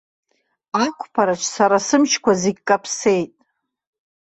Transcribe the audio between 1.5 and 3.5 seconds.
сара сымчқәа зегь каԥсеит!